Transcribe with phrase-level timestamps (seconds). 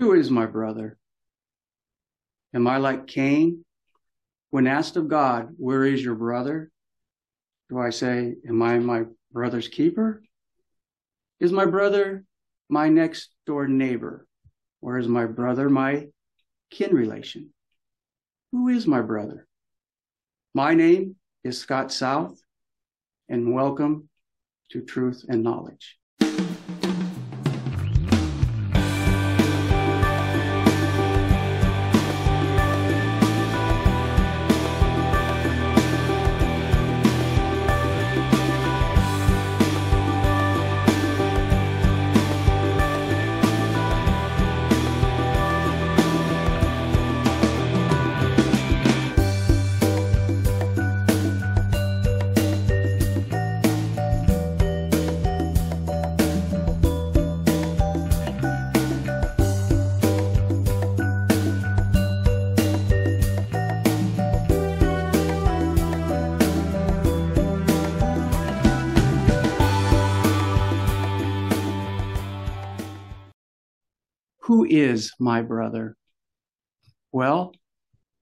[0.00, 0.96] Who is my brother?
[2.54, 3.66] Am I like Cain?
[4.48, 6.70] When asked of God, Where is your brother?
[7.68, 10.22] Do I say, Am I my brother's keeper?
[11.38, 12.24] Is my brother
[12.70, 14.26] my next door neighbor?
[14.80, 16.06] Or is my brother my
[16.70, 17.50] kin relation?
[18.52, 19.46] Who is my brother?
[20.54, 22.40] My name is Scott South,
[23.28, 24.08] and welcome
[24.70, 25.99] to Truth and Knowledge.
[74.70, 75.96] Is my brother?
[77.12, 77.54] Well,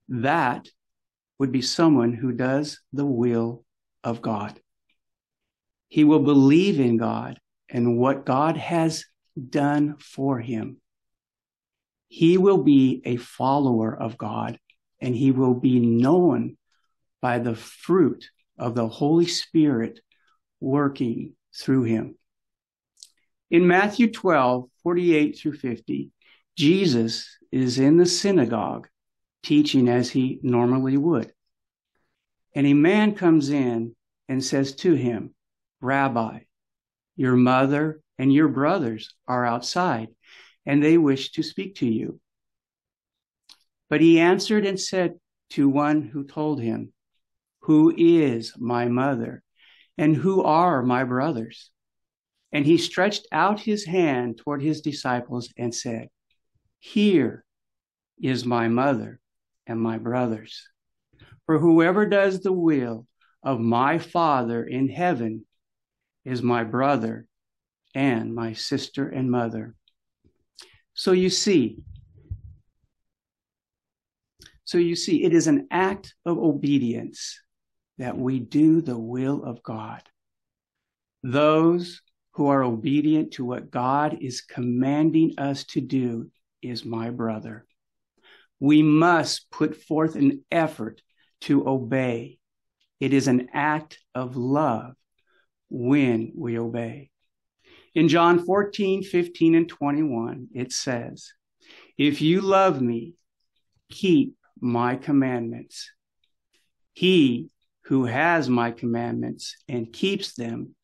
[0.09, 0.69] that
[1.39, 3.65] would be someone who does the will
[4.03, 4.59] of God.
[5.89, 9.05] He will believe in God and what God has
[9.49, 10.79] done for him.
[12.09, 14.59] He will be a follower of God
[15.01, 16.57] and he will be known
[17.21, 20.01] by the fruit of the Holy Spirit
[20.61, 22.17] working through him.
[23.51, 26.11] In Matthew 12, 48 through 50,
[26.59, 28.89] Jesus is in the synagogue
[29.45, 31.33] teaching as he normally would.
[32.53, 33.95] And a man comes in
[34.29, 35.37] and says to him,
[35.81, 36.41] Rabbi,
[37.15, 40.09] your mother and your brothers are outside,
[40.67, 42.19] and they wish to speak to you.
[43.89, 45.15] But he answered and said
[45.51, 46.93] to one who told him,
[47.61, 49.45] Who is my mother,
[49.97, 51.71] and who are my brothers?
[52.51, 56.09] And he stretched out his hand toward his disciples and said,
[56.79, 57.45] here
[58.21, 59.21] is my mother
[59.67, 60.69] and my brothers.
[61.47, 63.07] For whoever does the will
[63.43, 65.45] of my Father in heaven
[66.25, 67.27] is my brother
[67.95, 69.75] and my sister and mother.
[70.95, 71.79] So you see,
[74.65, 77.41] so you see, it is an act of obedience
[77.97, 80.03] that we do the will of God.
[81.23, 82.03] Those
[82.33, 86.31] who are obedient to what God is commanding us to do
[86.63, 87.67] is my brother.
[88.61, 91.03] We must put forth an effort
[91.43, 92.39] to obey.
[93.01, 94.95] It is an act of love
[95.71, 97.11] when we obey.
[97.95, 101.33] In John 14, 15, and 21, it says,
[101.97, 103.15] If you love me,
[103.91, 105.91] keep my commandments.
[106.93, 107.51] He
[107.85, 110.75] who has my commandments and keeps them,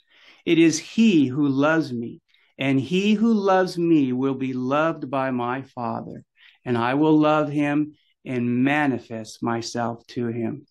[0.46, 2.20] it is he who loves me
[2.58, 6.24] and he who loves me will be loved by my Father,
[6.64, 7.94] and I will love him
[8.24, 10.66] and manifest myself to him.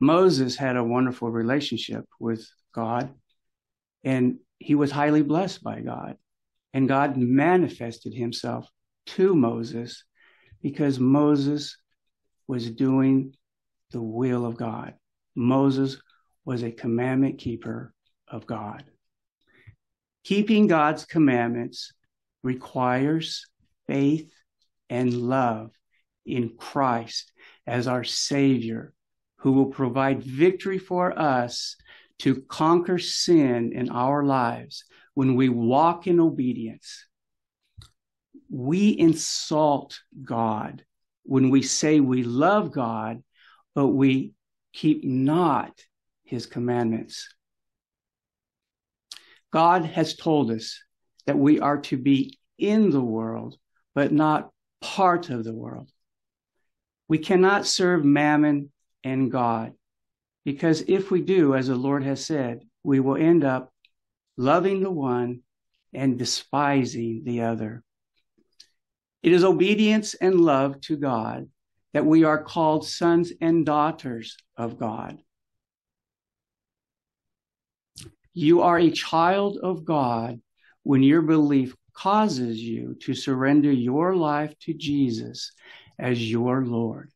[0.00, 3.14] Moses had a wonderful relationship with God,
[4.04, 6.16] and he was highly blessed by God.
[6.74, 8.68] And God manifested himself
[9.06, 10.04] to Moses
[10.62, 11.78] because Moses
[12.46, 13.34] was doing
[13.92, 14.94] the will of God.
[15.34, 16.00] Moses
[16.44, 17.94] was a commandment keeper
[18.28, 18.84] of God.
[20.26, 21.92] Keeping God's commandments
[22.42, 23.46] requires
[23.86, 24.28] faith
[24.90, 25.70] and love
[26.24, 27.30] in Christ
[27.64, 28.92] as our Savior,
[29.36, 31.76] who will provide victory for us
[32.18, 34.82] to conquer sin in our lives
[35.14, 37.06] when we walk in obedience.
[38.50, 40.84] We insult God
[41.22, 43.22] when we say we love God,
[43.76, 44.32] but we
[44.72, 45.78] keep not
[46.24, 47.28] his commandments.
[49.52, 50.80] God has told us
[51.26, 53.56] that we are to be in the world,
[53.94, 54.50] but not
[54.80, 55.90] part of the world.
[57.08, 58.72] We cannot serve mammon
[59.04, 59.72] and God
[60.44, 63.72] because if we do, as the Lord has said, we will end up
[64.36, 65.40] loving the one
[65.92, 67.82] and despising the other.
[69.22, 71.48] It is obedience and love to God
[71.94, 75.18] that we are called sons and daughters of God.
[78.38, 80.42] You are a child of God
[80.82, 85.52] when your belief causes you to surrender your life to Jesus
[85.98, 87.10] as your Lord.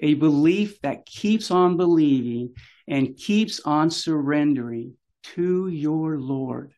[0.00, 2.54] A belief that keeps on believing
[2.88, 4.96] and keeps on surrendering
[5.34, 6.72] to your Lord.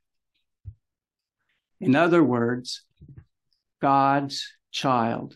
[1.81, 2.82] In other words,
[3.81, 5.35] God's child.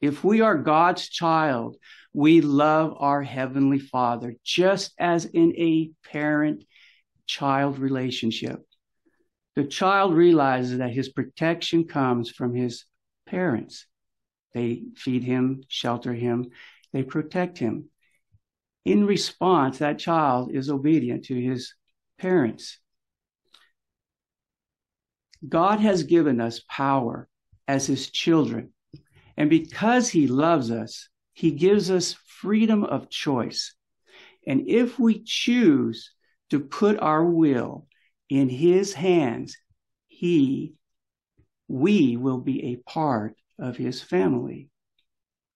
[0.00, 1.78] If we are God's child,
[2.12, 6.62] we love our Heavenly Father just as in a parent
[7.26, 8.64] child relationship.
[9.54, 12.84] The child realizes that his protection comes from his
[13.26, 13.86] parents.
[14.52, 16.50] They feed him, shelter him,
[16.92, 17.90] they protect him.
[18.84, 21.74] In response, that child is obedient to his
[22.18, 22.78] parents.
[25.46, 27.28] God has given us power
[27.68, 28.72] as his children.
[29.36, 33.74] And because he loves us, he gives us freedom of choice.
[34.46, 36.12] And if we choose
[36.50, 37.86] to put our will
[38.28, 39.56] in his hands,
[40.06, 40.74] he,
[41.68, 44.68] we will be a part of his family.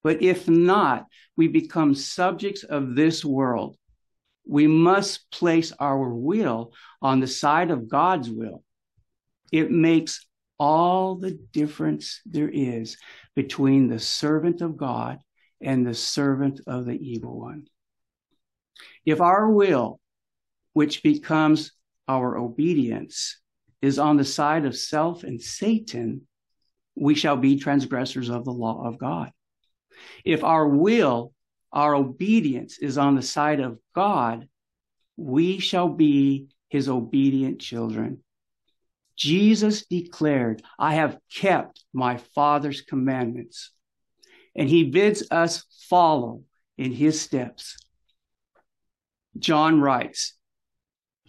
[0.02, 1.06] But if not,
[1.36, 3.76] we become subjects of this world.
[4.46, 6.72] We must place our will
[7.02, 8.64] on the side of God's will.
[9.52, 10.26] It makes
[10.58, 12.96] all the difference there is
[13.34, 15.18] between the servant of God
[15.60, 17.66] and the servant of the evil one.
[19.04, 19.99] If our will,
[20.72, 21.72] which becomes
[22.08, 23.38] our obedience,
[23.82, 26.22] is on the side of self and Satan,
[26.94, 29.30] we shall be transgressors of the law of God.
[30.24, 31.32] If our will,
[31.72, 34.48] our obedience is on the side of God,
[35.16, 38.22] we shall be his obedient children.
[39.16, 43.70] Jesus declared, I have kept my Father's commandments.
[44.56, 46.44] And he bids us follow
[46.78, 47.76] in his steps.
[49.38, 50.34] John writes,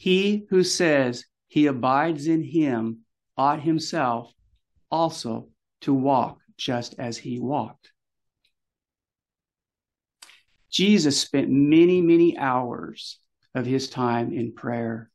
[0.02, 3.02] He who says he abides in him
[3.38, 4.34] ought himself
[4.90, 5.50] also
[5.82, 7.92] to walk just as he walked.
[10.72, 13.20] Jesus spent many, many hours
[13.54, 15.12] of his time in prayer.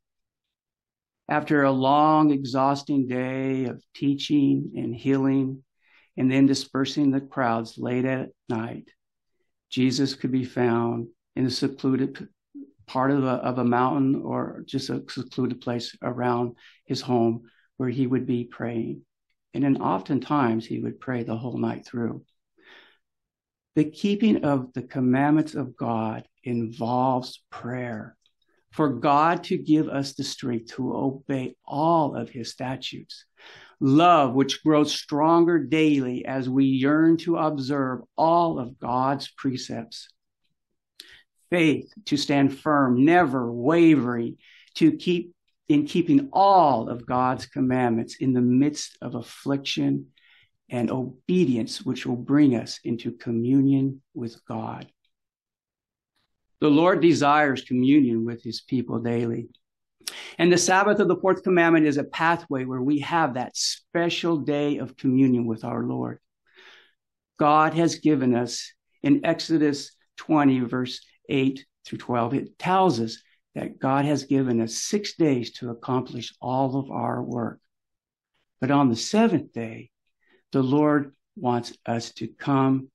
[1.27, 5.65] After a long, exhausting day of teaching and healing,
[6.15, 8.89] and then dispersing the crowds late at night,
[9.69, 12.29] Jesus could be found in a secluded
[12.87, 16.55] part of a, of a mountain or just a secluded place around
[16.85, 17.43] his home
[17.77, 19.01] where he would be praying.
[19.53, 22.23] And then oftentimes he would pray the whole night through.
[23.75, 28.17] The keeping of the commandments of God involves prayer
[28.71, 33.25] for God to give us the strength to obey all of his statutes.
[33.79, 40.09] Love, which grows stronger daily as we yearn to observe all of God's precepts.
[41.49, 44.37] Faith to stand firm, never wavering,
[44.75, 45.33] to keep
[45.69, 50.07] in keeping all of God's commandments in the midst of affliction
[50.69, 54.87] and obedience, which will bring us into communion with God.
[56.59, 59.49] The Lord desires communion with his people daily.
[60.37, 64.37] And the Sabbath of the fourth commandment is a pathway where we have that special
[64.37, 66.19] day of communion with our Lord.
[67.37, 68.73] God has given us
[69.03, 73.21] in Exodus 20, verse 8 through 12, it tells us
[73.55, 77.59] that God has given us six days to accomplish all of our work.
[78.61, 79.89] But on the seventh day,
[80.51, 82.89] the Lord wants us to come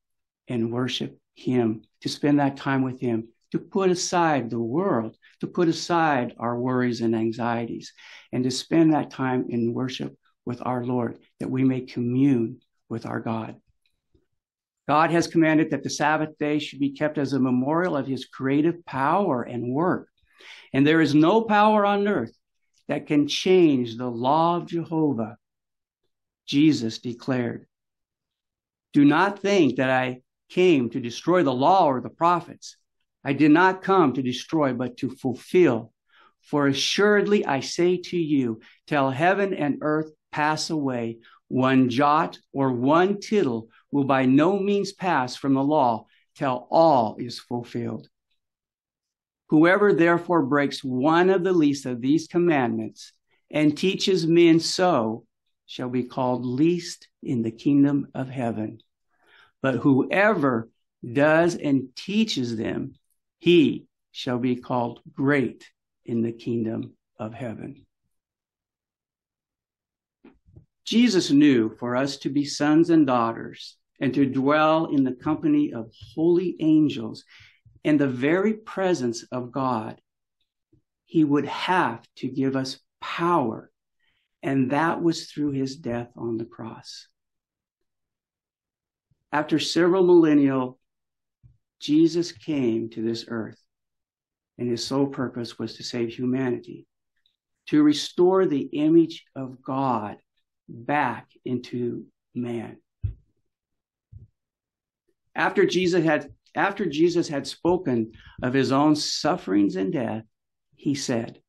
[0.49, 5.46] and worship Him, to spend that time with Him, to put aside the world, to
[5.46, 7.93] put aside our worries and anxieties,
[8.32, 13.06] and to spend that time in worship with our Lord, that we may commune with
[13.06, 13.56] our God.
[14.89, 18.24] God has commanded that the Sabbath day should be kept as a memorial of his
[18.24, 20.08] creative power and work.
[20.72, 22.36] And there is no power on earth
[22.89, 25.36] that can change the law of Jehovah.
[26.46, 27.67] Jesus declared,
[28.93, 32.77] Do not think that I came to destroy the law or the prophets.
[33.24, 35.93] I did not come to destroy, but to fulfill.
[36.43, 42.72] For assuredly I say to you, till heaven and earth pass away, one jot or
[42.72, 48.08] one tittle will by no means pass from the law till all is fulfilled.
[49.51, 53.13] Whoever therefore breaks one of the least of these commandments
[53.51, 55.27] and teaches men so
[55.67, 58.79] shall be called least in the kingdom of heaven.
[59.61, 60.70] But whoever
[61.05, 62.94] does and teaches them,
[63.39, 65.69] he shall be called great
[66.05, 67.87] in the kingdom of heaven.
[70.84, 75.73] Jesus knew for us to be sons and daughters and to dwell in the company
[75.73, 77.25] of holy angels
[77.85, 80.01] in the very presence of God,
[81.05, 83.71] he would have to give us power.
[84.43, 87.06] And that was through his death on the cross.
[89.31, 90.81] After several millennial,
[91.79, 93.61] Jesus came to this earth,
[94.59, 96.89] and his sole purpose was to save humanity,
[97.69, 100.17] to restore the image of God
[100.69, 102.05] back into
[102.35, 102.79] man.
[105.34, 108.12] After Jesus had after Jesus had spoken
[108.43, 110.24] of his own sufferings and death,
[110.74, 111.41] he said,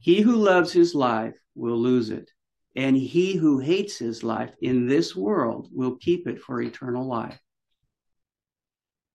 [0.00, 2.30] He who loves his life will lose it,
[2.74, 7.38] and he who hates his life in this world will keep it for eternal life.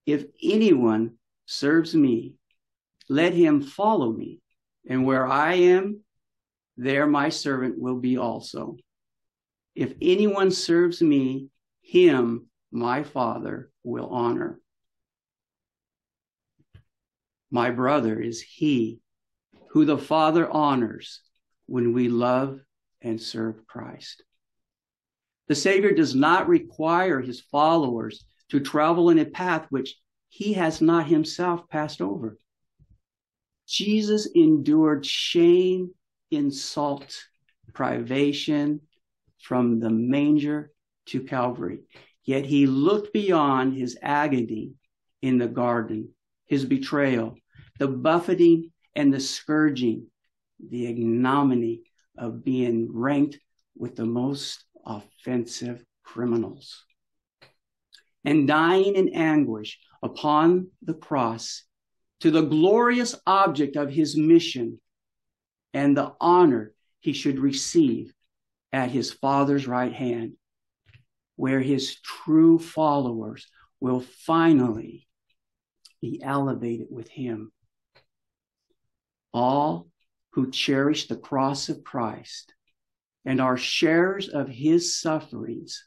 [0.05, 2.35] If anyone serves me,
[3.09, 4.39] let him follow me,
[4.87, 6.01] and where I am,
[6.77, 8.77] there my servant will be also.
[9.75, 11.49] If anyone serves me,
[11.81, 14.59] him my Father will honor.
[17.51, 18.99] My brother is he
[19.69, 21.21] who the Father honors
[21.65, 22.59] when we love
[23.01, 24.23] and serve Christ.
[25.47, 29.95] The Savior does not require his followers to travel in a path which
[30.29, 32.37] he has not himself passed over.
[33.67, 35.91] Jesus endured shame,
[36.31, 37.25] insult,
[37.73, 38.81] privation
[39.41, 40.71] from the manger
[41.07, 41.79] to Calvary.
[42.29, 44.73] Yet he looked beyond his agony
[45.19, 46.09] in the garden,
[46.45, 47.35] his betrayal,
[47.79, 50.05] the buffeting and the scourging,
[50.59, 51.81] the ignominy
[52.15, 53.39] of being ranked
[53.75, 56.85] with the most offensive criminals.
[58.23, 61.63] And dying in anguish upon the cross
[62.19, 64.79] to the glorious object of his mission
[65.73, 68.13] and the honor he should receive
[68.71, 70.33] at his Father's right hand,
[71.39, 73.47] where his true followers
[73.79, 75.07] will finally
[76.01, 77.49] be elevated with him.
[79.33, 79.87] All
[80.31, 82.53] who cherish the cross of Christ
[83.23, 85.81] and are sharers of his sufferings,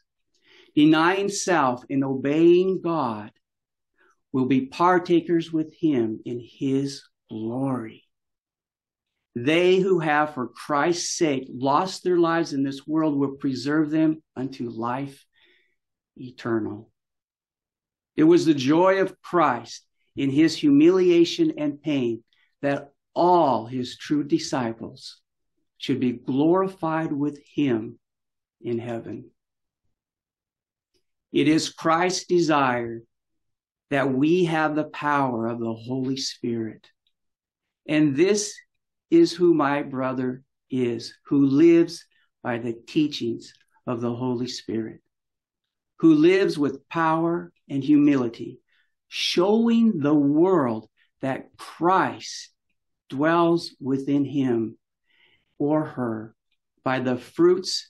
[0.73, 3.29] denying self and obeying God,
[4.31, 8.05] will be partakers with him in his glory.
[9.35, 14.23] They who have for Christ's sake lost their lives in this world will preserve them
[14.35, 15.23] unto life
[16.17, 16.89] eternal.
[18.15, 22.23] It was the joy of Christ in his humiliation and pain
[22.61, 25.19] that all his true disciples
[25.77, 27.99] should be glorified with him
[28.61, 29.29] in heaven.
[31.31, 33.01] It is Christ's desire
[33.89, 36.87] that we have the power of the Holy Spirit.
[37.87, 38.55] And this
[39.11, 42.05] is who my brother is, who lives
[42.43, 43.53] by the teachings
[43.85, 45.02] of the Holy Spirit
[46.03, 48.59] who lives with power and humility,
[49.07, 50.85] showing the world
[51.21, 52.49] that Christ
[53.09, 54.77] dwells within him
[55.57, 56.35] or her
[56.83, 57.89] by the fruits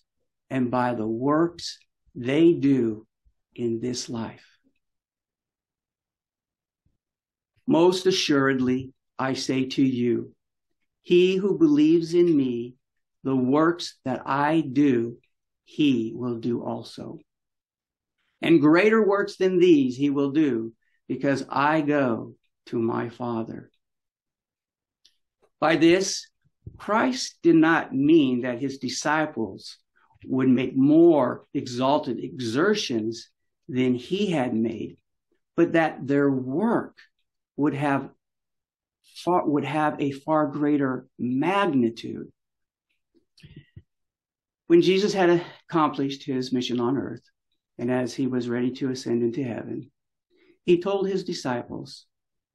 [0.51, 1.79] and by the works
[2.13, 3.07] they do
[3.55, 4.45] in this life.
[7.65, 10.35] Most assuredly, I say to you,
[11.01, 12.75] he who believes in me,
[13.23, 15.17] the works that I do,
[15.65, 17.17] he will do also
[18.43, 20.73] and greater works than these he will do
[21.07, 22.35] because I go
[22.67, 23.71] to my Father.
[25.61, 26.27] By this,
[26.77, 29.77] Christ did not mean that his disciples
[30.25, 33.29] would make more exalted exertions
[33.69, 34.97] than he had made,
[35.55, 36.97] but that their work
[37.55, 38.09] would have
[39.23, 42.27] far, would have a far greater magnitude.
[44.67, 47.23] When Jesus had accomplished his mission on earth,
[47.83, 49.91] and as he was ready to ascend into heaven,
[50.63, 52.05] he told his disciples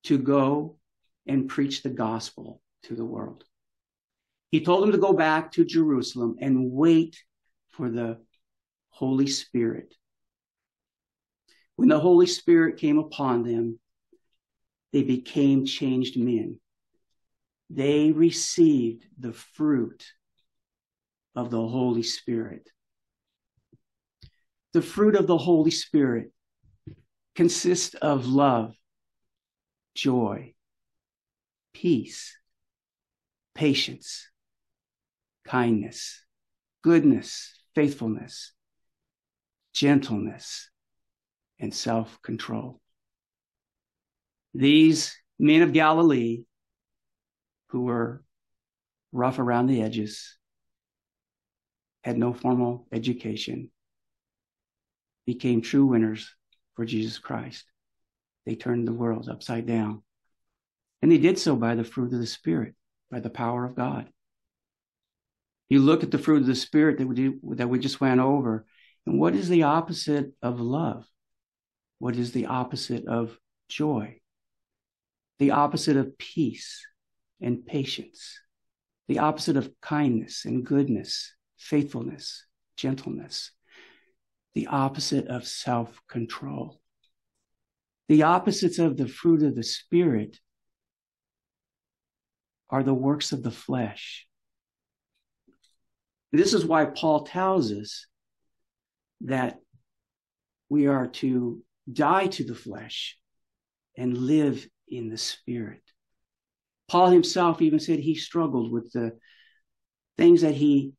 [0.05, 0.79] to go
[1.27, 3.45] and preach the gospel to the world.
[4.51, 7.23] He told them to go back to Jerusalem and wait
[7.69, 8.25] for the
[8.89, 9.95] Holy Spirit.
[11.77, 13.79] When the Holy Spirit came upon them,
[14.95, 16.59] they became changed men.
[17.69, 20.07] They received the fruit
[21.35, 22.71] of the Holy Spirit.
[24.79, 26.31] The fruit of the Holy Spirit
[27.35, 28.77] consists of love,
[29.97, 30.55] joy,
[31.75, 32.39] peace,
[33.57, 34.31] patience,
[35.45, 36.25] kindness,
[36.83, 38.53] goodness, faithfulness,
[39.73, 40.71] gentleness,
[41.59, 42.81] and self control.
[44.55, 46.45] These men of Galilee,
[47.71, 48.23] who were
[49.11, 50.39] rough around the edges,
[52.05, 53.73] had no formal education,
[55.29, 56.35] became true winners
[56.75, 57.67] for Jesus Christ.
[58.47, 60.03] They turned the world upside down.
[61.03, 62.75] And they did so by the fruit of the Spirit,
[63.11, 64.09] by the power of God.
[65.69, 68.65] You look at the fruit of the Spirit that we, that we just went over,
[69.05, 71.07] and what is the opposite of love?
[71.99, 74.21] What is the opposite of joy?
[75.41, 76.87] The opposite of peace
[77.39, 78.41] and patience.
[79.09, 82.47] The opposite of kindness and goodness, faithfulness,
[82.79, 83.51] gentleness,
[84.59, 86.81] the opposite of self control.
[88.09, 90.41] The opposites of the fruit of the Spirit
[92.69, 94.27] are the works of the flesh.
[96.33, 98.07] This is why Paul tells us
[99.21, 99.59] that
[100.69, 103.17] we are to die to the flesh
[103.97, 105.83] and live in the spirit.
[106.89, 109.17] Paul himself even said he struggled with the
[110.17, 110.95] things that he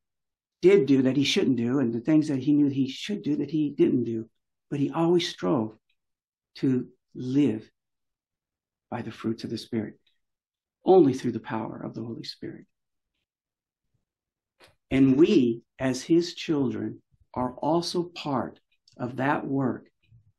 [0.61, 3.37] did do that he shouldn't do and the things that he knew he should do
[3.37, 4.29] that he didn't do.
[4.69, 5.75] But he always strove
[6.55, 7.69] to live
[8.91, 9.99] by the fruits of the Spirit,
[10.85, 12.65] only through the power of the Holy Spirit.
[14.91, 17.01] And we, as his children,
[17.33, 18.59] are also part
[18.97, 19.87] of that work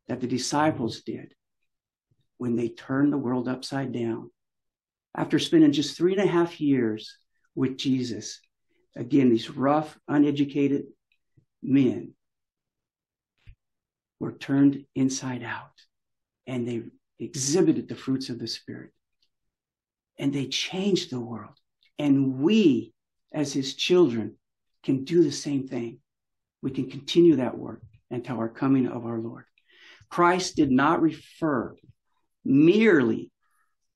[0.08, 1.34] that the disciples did
[2.38, 4.30] when they turned the world upside down.
[5.16, 7.16] After spending just three and a half years
[7.54, 8.40] with Jesus,
[8.96, 10.84] again, these rough, uneducated
[11.62, 12.14] men
[14.18, 15.72] were turned inside out
[16.46, 16.82] and they
[17.18, 18.92] exhibited the fruits of the Spirit
[20.18, 21.54] and they changed the world.
[21.98, 22.92] And we,
[23.32, 24.36] as his children,
[24.82, 25.98] can do the same thing.
[26.62, 29.44] We can continue that work until our coming of our Lord.
[30.08, 31.76] Christ did not refer
[32.44, 33.30] merely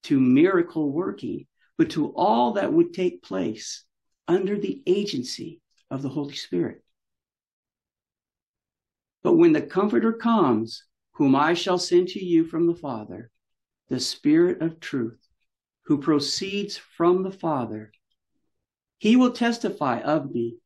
[0.04, 1.46] to miracle working,
[1.76, 3.84] but to all that would take place
[4.28, 6.82] under the agency of the Holy Spirit.
[9.22, 13.30] But when the Comforter comes, whom I shall send to you from the Father,
[13.88, 15.20] the Spirit of truth,
[15.86, 17.92] who proceeds from the Father,
[18.98, 20.56] he will testify of me,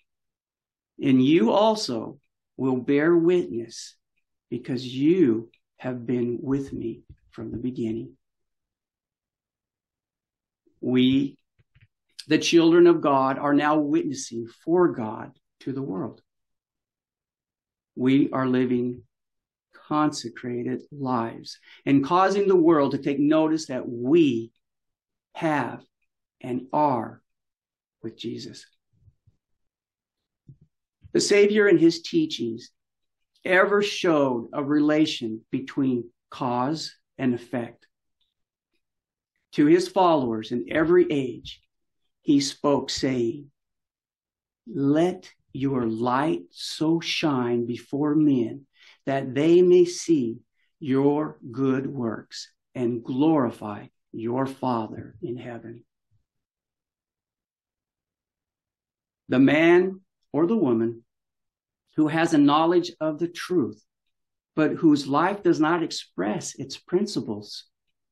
[1.03, 2.19] and you also
[2.57, 3.95] will bear witness
[4.51, 8.17] because you have been with me from the beginning.
[10.81, 11.37] We
[12.29, 16.21] the children of God are now witnessing for God to the world.
[17.97, 19.03] We are living
[19.89, 24.53] consecrated lives and causing the world to take notice that we
[25.35, 25.83] have
[26.43, 27.23] and are
[28.03, 28.67] with Jesus.
[31.13, 32.71] The Savior and his teachings
[33.43, 37.87] ever showed a relation between cause and effect.
[39.53, 41.63] To his followers in every age,
[42.29, 43.51] he spoke, saying,
[44.67, 48.67] Let your light so shine before men
[49.07, 50.41] that they may see
[50.79, 55.85] your good works and glorify your Father in heaven.
[59.31, 61.05] The man or the woman
[61.97, 63.83] who has a knowledge of the truth,
[64.55, 67.65] but whose life does not express its principles,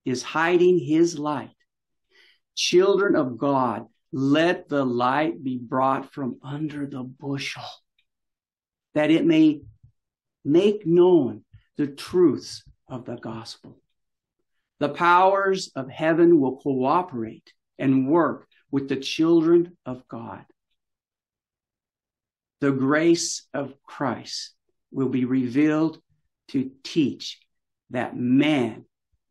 [0.07, 1.55] is hiding his light.
[2.55, 7.63] Children of God let the light be brought from under the bushel,
[8.95, 9.61] that it may
[10.43, 11.45] make known
[11.77, 13.79] the truths of the gospel.
[14.81, 20.47] The powers of heaven will cooperate and work with the children of God.
[22.63, 24.55] The grace of Christ
[24.91, 26.01] will be revealed
[26.49, 27.39] to teach
[27.91, 28.87] that man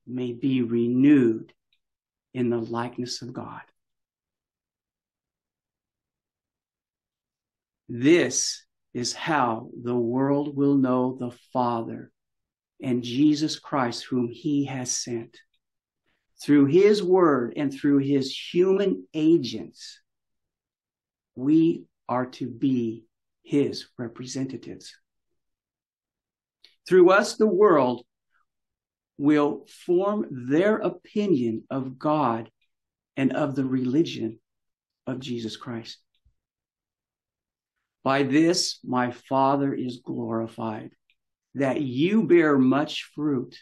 [0.06, 1.54] may be renewed
[2.36, 3.62] in the likeness of God.
[7.88, 12.12] This is how the world will know the Father
[12.82, 15.38] and Jesus Christ, whom he has sent.
[16.41, 20.00] Through his word and through his human agents,
[21.36, 23.06] we are to be
[23.43, 24.95] his representatives.
[26.88, 28.06] Through us, the world
[29.17, 32.50] will form their opinion of God
[33.17, 34.39] and of the religion
[35.08, 36.00] of Jesus Christ.
[38.05, 40.91] By this my Father is glorified,
[41.55, 43.57] that you bear much fruit,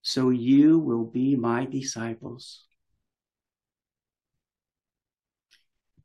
[0.00, 2.64] so you will be my disciples.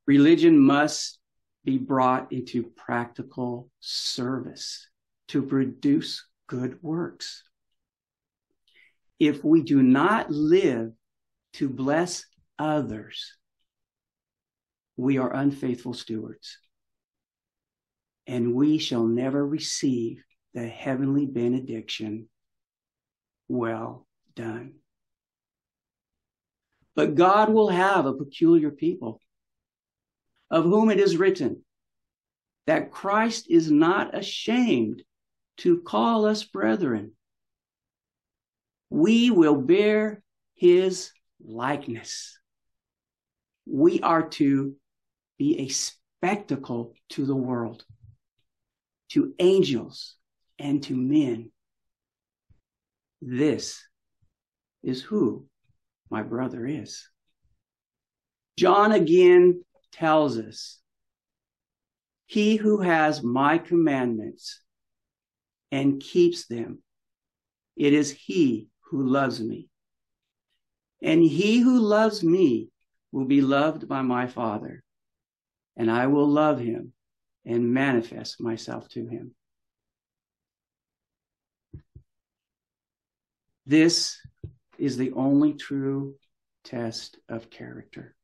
[0.05, 1.19] Religion must
[1.63, 4.89] be brought into practical service
[5.29, 7.43] to produce good works.
[9.19, 10.91] If we do not live
[11.53, 12.25] to bless
[12.60, 13.38] others,
[14.97, 16.57] we are unfaithful stewards
[18.28, 22.28] and we shall never receive the heavenly benediction.
[23.48, 24.76] Well done.
[26.96, 29.22] But God will have a peculiar people
[30.50, 31.63] of whom it is written
[32.66, 35.04] that Christ is not ashamed
[35.58, 37.13] to call us brethren.
[38.90, 40.22] We will bear
[40.56, 41.12] his
[41.44, 42.38] likeness.
[43.66, 44.76] We are to
[45.38, 47.86] be a spectacle to the world,
[49.17, 50.13] to angels,
[50.60, 51.51] and to men.
[53.19, 53.84] This
[54.84, 55.47] is who
[56.12, 57.10] my brother is.
[58.60, 60.80] John again tells us
[62.27, 64.62] He who has my commandments
[65.71, 66.84] and keeps them,
[67.75, 69.67] it is he who loves me.
[71.01, 72.69] And he who loves me
[73.12, 74.84] will be loved by my Father,
[75.75, 76.93] and I will love him
[77.47, 79.33] and manifest myself to him.
[83.65, 84.17] This
[84.77, 86.15] is the only true
[86.65, 88.15] test of character.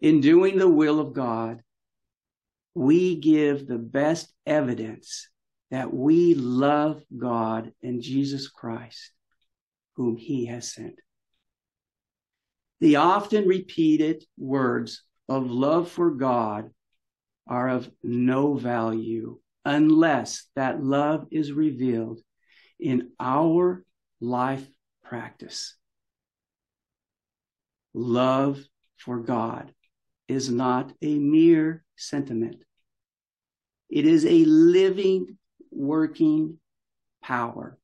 [0.00, 1.62] In doing the will of God,
[2.74, 5.28] we give the best evidence
[5.70, 9.12] that we love God and Jesus Christ,
[9.94, 10.98] whom he has sent.
[12.80, 16.70] The often repeated words of love for God
[17.46, 22.20] are of no value unless that love is revealed
[22.78, 23.84] in our
[24.20, 24.66] life
[25.02, 25.74] practice.
[27.92, 28.62] Love
[28.96, 29.72] for God
[30.28, 32.62] is not a mere sentiment.
[33.88, 35.38] It is a living,
[35.70, 36.58] working
[37.22, 37.78] power.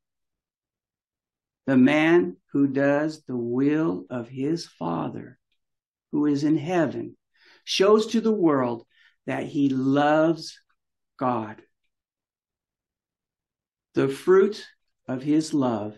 [1.67, 5.39] The man who does the will of his Father,
[6.11, 7.17] who is in heaven,
[7.65, 8.85] shows to the world
[9.27, 10.61] that he loves
[11.19, 11.63] God.
[13.95, 14.67] The fruit
[15.09, 15.97] of his love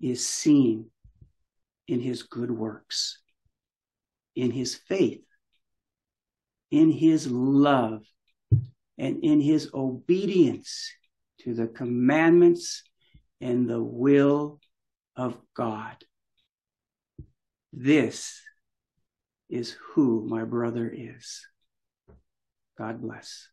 [0.00, 0.90] is seen
[1.86, 3.18] in his good works,
[4.34, 5.24] in his faith,
[6.70, 8.02] in his love,
[8.96, 10.90] and in his obedience
[11.40, 12.82] to the commandments
[13.40, 14.60] and the will
[15.16, 15.96] of God.
[17.72, 18.40] This
[19.48, 21.46] is who my brother is.
[22.80, 23.49] God bless.